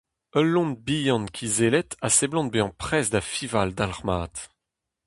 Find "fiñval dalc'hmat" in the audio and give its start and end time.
3.31-4.35